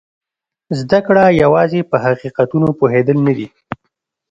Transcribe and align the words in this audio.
زده 0.79 0.99
کړه 1.07 1.23
یوازې 1.43 1.81
په 1.89 1.95
حقیقتونو 2.05 2.67
پوهېدل 2.79 3.17
نه 3.27 3.33
دي. 3.37 3.47